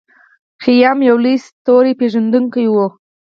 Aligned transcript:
خیام 0.63 0.99
یو 1.09 1.17
لوی 1.23 1.35
ستورپیژندونکی 1.45 2.65
و. 2.69 2.75